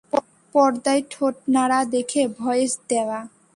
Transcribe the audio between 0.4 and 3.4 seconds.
পর্দায় ঠোঁটনাড়া দেখে ভয়েস দেয়া।